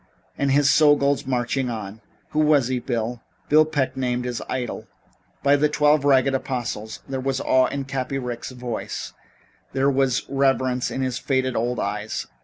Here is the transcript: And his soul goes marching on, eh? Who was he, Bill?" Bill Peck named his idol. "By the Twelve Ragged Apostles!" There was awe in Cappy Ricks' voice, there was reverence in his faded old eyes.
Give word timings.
And 0.35 0.49
his 0.51 0.67
soul 0.67 0.95
goes 0.95 1.27
marching 1.27 1.69
on, 1.69 1.97
eh? 1.97 1.97
Who 2.31 2.39
was 2.39 2.69
he, 2.69 2.79
Bill?" 2.79 3.21
Bill 3.49 3.65
Peck 3.65 3.95
named 3.95 4.25
his 4.25 4.41
idol. 4.49 4.87
"By 5.43 5.55
the 5.55 5.69
Twelve 5.69 6.03
Ragged 6.03 6.33
Apostles!" 6.33 7.01
There 7.07 7.19
was 7.19 7.39
awe 7.39 7.67
in 7.67 7.85
Cappy 7.85 8.17
Ricks' 8.17 8.49
voice, 8.49 9.13
there 9.73 9.91
was 9.91 10.27
reverence 10.27 10.89
in 10.89 11.03
his 11.03 11.19
faded 11.19 11.55
old 11.55 11.79
eyes. 11.79 12.25